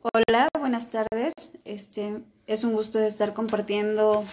[0.00, 1.32] Hola, buenas tardes.
[1.64, 4.24] Este es un gusto estar compartiendo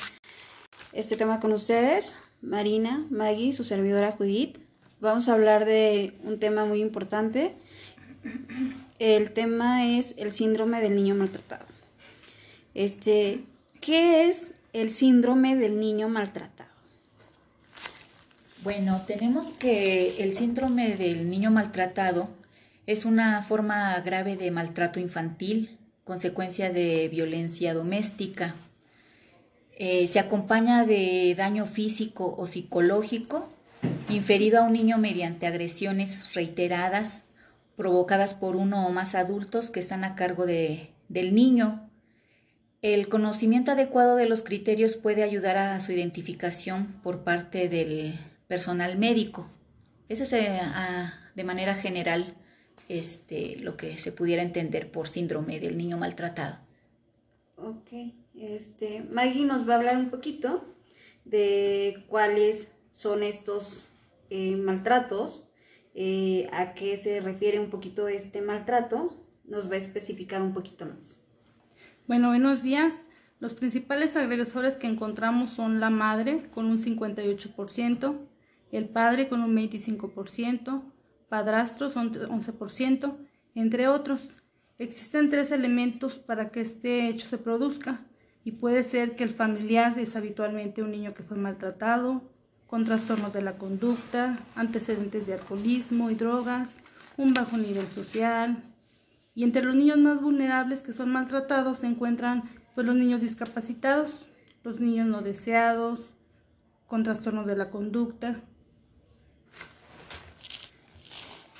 [0.93, 2.19] este tema con ustedes.
[2.43, 4.59] Marina, Maggie, su servidora Judith.
[4.99, 7.55] Vamos a hablar de un tema muy importante.
[8.99, 11.65] El tema es el síndrome del niño maltratado.
[12.75, 13.43] Este,
[13.81, 16.69] ¿qué es el síndrome del niño maltratado?
[18.61, 22.29] Bueno, tenemos que el síndrome del niño maltratado
[22.87, 28.55] es una forma grave de maltrato infantil, consecuencia de violencia doméstica.
[29.77, 33.49] Eh, se acompaña de daño físico o psicológico
[34.09, 37.23] inferido a un niño mediante agresiones reiteradas
[37.75, 41.89] provocadas por uno o más adultos que están a cargo de, del niño.
[42.81, 48.97] El conocimiento adecuado de los criterios puede ayudar a su identificación por parte del personal
[48.97, 49.49] médico.
[50.07, 50.59] Ese es eh,
[51.33, 52.35] de manera general
[52.89, 56.57] este, lo que se pudiera entender por síndrome del niño maltratado.
[57.57, 60.65] Ok, este, Maggie nos va a hablar un poquito
[61.23, 63.89] de cuáles son estos
[64.29, 65.49] eh, maltratos,
[65.93, 70.85] eh, a qué se refiere un poquito este maltrato, nos va a especificar un poquito
[70.85, 71.21] más.
[72.07, 72.93] Bueno, buenos días.
[73.39, 78.17] Los principales agresores que encontramos son la madre con un 58%,
[78.71, 80.83] el padre con un 25%,
[81.29, 83.17] padrastros 11%,
[83.55, 84.29] entre otros.
[84.77, 88.01] Existen tres elementos para que este hecho se produzca
[88.43, 92.21] y puede ser que el familiar es habitualmente un niño que fue maltratado,
[92.67, 96.69] con trastornos de la conducta, antecedentes de alcoholismo y drogas,
[97.17, 98.63] un bajo nivel social.
[99.33, 104.15] Y entre los niños más vulnerables que son maltratados se encuentran pues, los niños discapacitados,
[104.63, 105.99] los niños no deseados,
[106.87, 108.41] con trastornos de la conducta,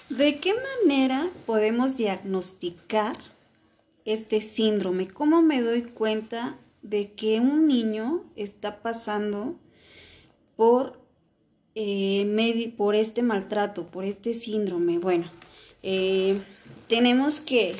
[0.09, 3.17] ¿De qué manera podemos diagnosticar
[4.05, 5.07] este síndrome?
[5.07, 9.55] ¿Cómo me doy cuenta de que un niño está pasando
[10.55, 11.01] por,
[11.73, 14.99] eh, por este maltrato, por este síndrome?
[14.99, 15.25] Bueno,
[15.81, 16.39] eh,
[16.87, 17.73] tenemos que,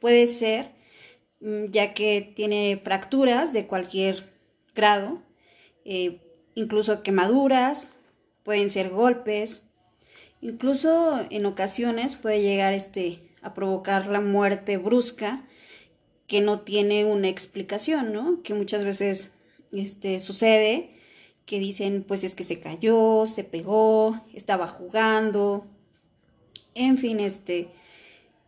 [0.00, 0.72] puede ser,
[1.40, 4.30] mm, ya que tiene fracturas de cualquier
[4.74, 5.22] grado,
[5.86, 6.20] eh,
[6.54, 7.96] incluso quemaduras,
[8.42, 9.64] pueden ser golpes,
[10.40, 15.44] Incluso en ocasiones puede llegar este a provocar la muerte brusca
[16.26, 18.42] que no tiene una explicación, ¿no?
[18.42, 19.32] Que muchas veces
[19.72, 20.96] este sucede
[21.44, 25.66] que dicen, pues es que se cayó, se pegó, estaba jugando.
[26.74, 27.68] En fin, este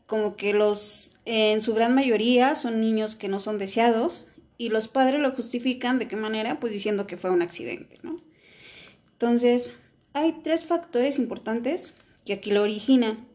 [0.07, 4.89] como que los en su gran mayoría son niños que no son deseados y los
[4.89, 6.61] padres lo justifican de qué manera?
[6.61, 8.17] Pues diciendo que fue un accidente, ¿no?
[9.13, 9.77] Entonces,
[10.15, 13.27] hay tres factores importantes que aquí lo originan.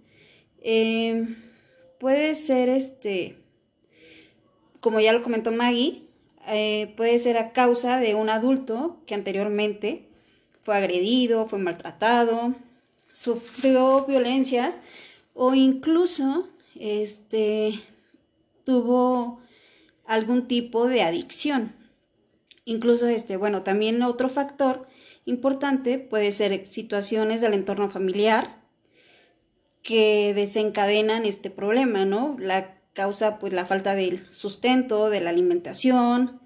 [0.61, 1.35] Eh,
[1.99, 3.37] puede ser este,
[4.79, 6.03] como ya lo comentó Maggie,
[6.47, 10.07] eh, puede ser a causa de un adulto que anteriormente
[10.61, 12.53] fue agredido, fue maltratado,
[13.11, 14.77] sufrió violencias
[15.33, 16.47] o incluso
[16.79, 17.79] este,
[18.63, 19.41] tuvo
[20.05, 21.73] algún tipo de adicción.
[22.65, 24.87] Incluso este, bueno, también otro factor
[25.27, 28.61] importante puede ser situaciones del entorno familiar
[29.83, 32.35] que desencadenan este problema, ¿no?
[32.39, 36.41] La causa, pues, la falta del sustento, de la alimentación,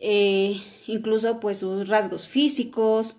[0.00, 3.16] eh, incluso, pues, sus rasgos físicos.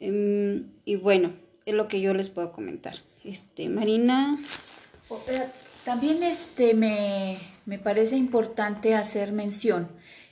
[0.00, 1.32] Em, y bueno,
[1.66, 2.94] es lo que yo les puedo comentar.
[3.24, 4.38] Este, Marina.
[5.84, 9.88] También este, me, me parece importante hacer mención.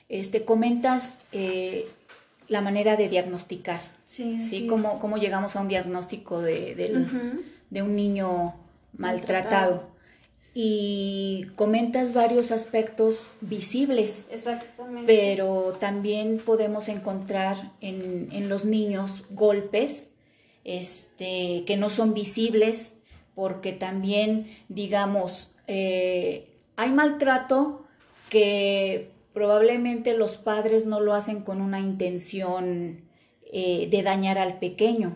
[0.09, 1.89] Este, comentas eh,
[2.49, 3.81] la manera de diagnosticar.
[4.05, 4.67] Sí, ¿sí?
[4.67, 7.07] ¿Cómo, ¿Cómo, llegamos a un diagnóstico de,
[7.83, 8.55] un niño
[8.97, 9.95] maltratado.
[10.55, 14.27] Y comentas varios aspectos visibles.
[14.31, 15.05] Exactamente.
[15.07, 20.11] Pero también podemos encontrar en, los niños golpes
[20.65, 22.95] este, que no son visibles,
[23.35, 27.85] porque también, digamos, eh, hay maltrato
[28.31, 33.03] que probablemente los padres no lo hacen con una intención
[33.53, 35.15] eh, de dañar al pequeño,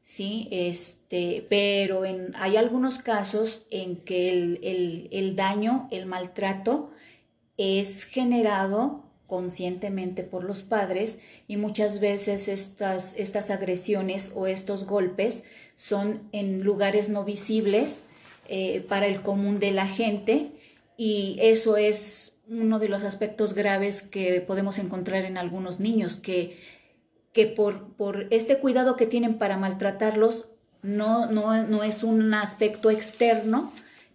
[0.00, 0.46] ¿sí?
[0.52, 2.04] Este, pero
[2.36, 4.30] hay algunos casos en que
[5.10, 6.92] el, daño, el maltrato,
[7.56, 11.18] es generado conscientemente por los padres
[11.48, 15.42] y muchas veces estas, estas agresiones o estos golpes
[15.74, 18.02] son en lugares no visibles
[18.46, 20.52] eh, para el común de la gente
[20.96, 26.58] y eso es uno de los aspectos graves que podemos encontrar en algunos niños, que,
[27.32, 30.46] que por, por este cuidado que tienen para maltratarlos,
[30.82, 33.72] no, no, no es un aspecto externo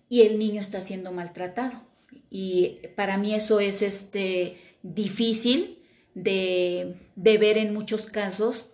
[0.10, 1.82] y el niño está siendo maltratado.
[2.30, 5.80] Y para mí eso es este, difícil
[6.16, 8.72] de, de ver en muchos casos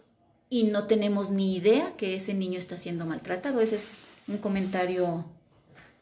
[0.49, 3.61] y no tenemos ni idea que ese niño está siendo maltratado.
[3.61, 3.89] Ese es
[4.27, 5.25] un comentario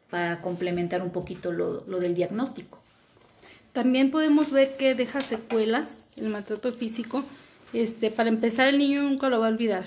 [0.10, 2.80] para complementar un poquito lo, lo, del diagnóstico.
[3.78, 7.24] También podemos ver que deja secuelas el maltrato físico.
[7.74, 9.86] Este, para empezar, el niño nunca lo va a olvidar.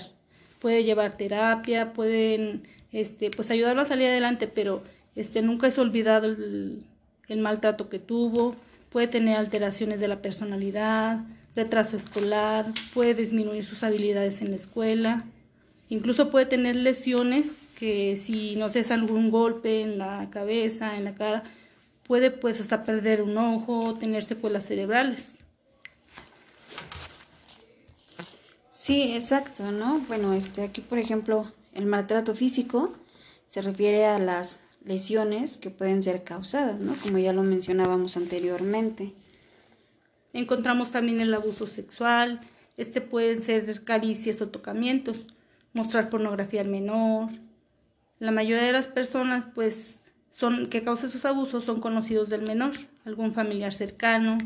[0.59, 4.81] Puede llevar terapia, pueden este, pues ayudarlo a salir adelante, pero
[5.17, 6.85] este, nunca es olvidado el,
[7.39, 8.55] maltrato que tuvo.
[8.91, 11.19] Puede tener alteraciones de la personalidad,
[11.53, 15.25] retraso escolar, puede disminuir sus habilidades en la escuela,
[15.89, 21.13] incluso puede tener lesiones que si no es algún golpe en la cabeza, en la
[21.13, 21.43] cara,
[22.11, 25.27] puede pues hasta perder un ojo, tener secuelas cerebrales.
[28.73, 29.99] Sí, exacto, ¿no?
[30.09, 32.93] Bueno, este aquí por ejemplo, el maltrato físico
[33.47, 36.93] se refiere a las lesiones que pueden ser causadas, ¿no?
[37.01, 39.13] Como ya lo mencionábamos anteriormente.
[40.33, 42.41] Encontramos también el abuso sexual,
[42.75, 45.27] este pueden ser caricias o tocamientos,
[45.71, 47.29] mostrar pornografía al menor.
[48.19, 50.00] La mayoría de las personas pues
[50.35, 52.71] son que causan sus abusos son conocidos del menor,
[53.05, 54.37] algún familiar cercano.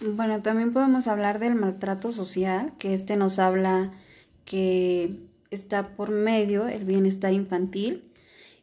[0.00, 3.92] Bueno, también podemos hablar del maltrato social, que este nos habla
[4.46, 5.20] que
[5.50, 8.10] está por medio el bienestar infantil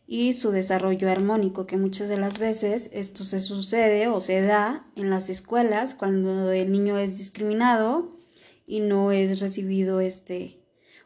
[0.08, 4.88] y su desarrollo armónico, que muchas de las veces esto se sucede o se da
[4.96, 8.18] en las escuelas cuando el niño es discriminado
[8.66, 10.60] y no es recibido este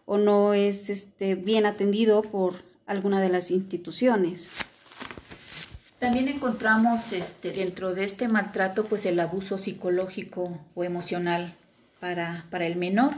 [0.05, 2.55] o no es este bien atendido por
[2.85, 4.51] alguna de las instituciones.
[5.99, 11.53] También encontramos este, dentro de este maltrato pues el abuso psicológico o emocional
[11.99, 13.17] para, para el menor.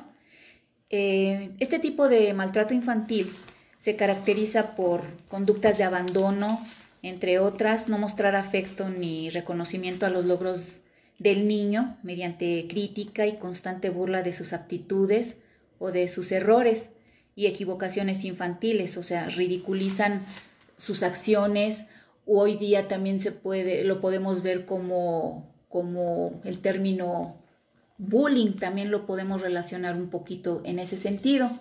[0.89, 3.33] Eh, este tipo de maltrato infantil
[3.79, 6.65] se caracteriza por conductas de abandono,
[7.01, 10.81] entre otras, no mostrar afecto ni reconocimiento a los logros
[11.19, 15.37] del niño mediante crítica y constante burla de sus aptitudes
[15.83, 16.91] o de sus errores
[17.35, 20.21] y equivocaciones infantiles, o sea, ridiculizan
[20.77, 21.87] sus acciones.
[22.25, 27.35] Hoy día también se puede, lo podemos ver como, como el término
[27.97, 31.51] bullying, también lo podemos relacionar un poquito en ese sentido.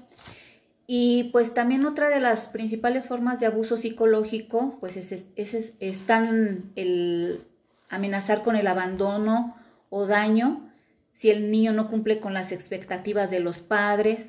[0.86, 6.70] Y pues también otra de las principales formas de abuso psicológico, pues es, es, están
[6.76, 7.40] el
[7.88, 9.56] amenazar con el abandono
[9.90, 10.71] o daño
[11.14, 14.26] si el niño no cumple con las expectativas de los padres,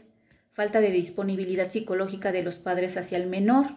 [0.53, 3.75] falta de disponibilidad psicológica de los padres hacia el menor.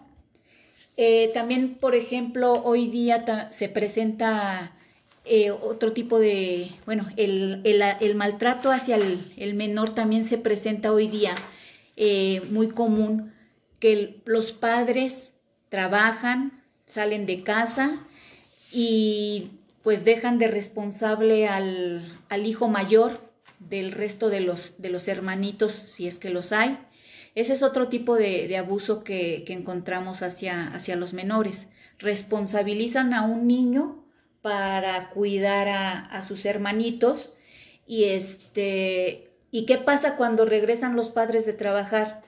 [0.97, 4.73] Eh, también, por ejemplo, hoy día se presenta
[5.25, 10.93] eh, otro tipo de, bueno, el, el, maltrato hacia el, el menor también se presenta
[10.93, 11.35] hoy día
[11.97, 13.33] eh, muy común
[13.79, 15.35] que los padres
[15.69, 17.99] trabajan, salen de casa
[18.71, 19.51] y
[19.87, 23.21] pues dejan de responsable al, al hijo mayor
[23.61, 26.77] del resto de los, de los hermanitos, si es que los hay.
[27.37, 31.69] Ese es otro tipo de, de abuso que, que, encontramos hacia, hacia los menores.
[32.01, 34.05] Responsabilizan a un niño
[34.43, 37.33] para cuidar a, a sus hermanitos
[37.87, 42.25] y este ¿Y qué pasa cuando regresan los padres de trabajar?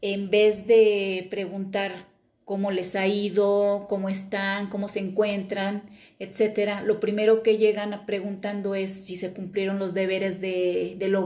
[0.00, 2.06] En vez de preguntar
[2.44, 5.84] cómo les ha ido, cómo están, cómo se encuentran,
[6.18, 11.14] etcétera, lo primero que llegan preguntando es si se cumplieron los deberes de, hogar